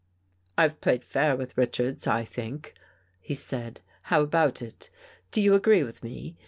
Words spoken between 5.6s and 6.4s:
with me?